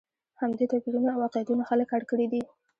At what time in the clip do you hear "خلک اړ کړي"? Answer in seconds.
1.69-2.27